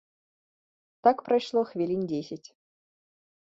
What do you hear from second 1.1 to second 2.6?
прайшло хвілін дзесяць.